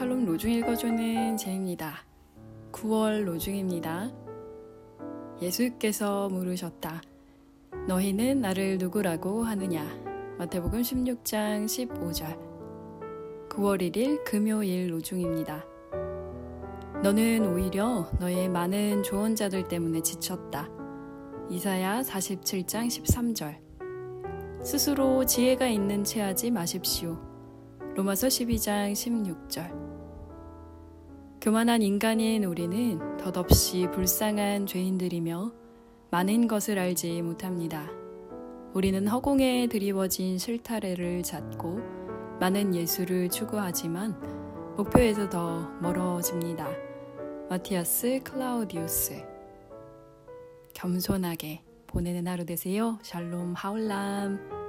[0.00, 1.94] 여러분, 로중 읽어주는 제입니다.
[2.72, 4.10] 9월 로중입니다.
[5.40, 7.02] 예수께서 물으셨다.
[7.86, 9.84] 너희는 나를 누구라고 하느냐?
[10.38, 12.38] 마태복음 16장 15절.
[13.50, 15.64] 9월 1일 금요일 로중입니다.
[17.02, 20.68] 너는 오히려 너의 많은 조언자들 때문에 지쳤다.
[21.50, 23.56] 이사야 47장 13절.
[24.64, 27.31] 스스로 지혜가 있는 채 하지 마십시오.
[27.94, 29.70] 로마서 12장 16절.
[31.42, 35.52] 교만한 인간인 우리는 덧없이 불쌍한 죄인들이며
[36.10, 37.90] 많은 것을 알지 못합니다.
[38.72, 41.80] 우리는 허공에 드리워진 실타래를 찾고
[42.40, 44.18] 많은 예수를 추구하지만
[44.78, 46.66] 목표에서 더 멀어집니다.
[47.50, 49.22] 마티아스 클라우디우스
[50.72, 52.98] 겸손하게 보내는 하루 되세요.
[53.02, 54.61] 샬롬 하울람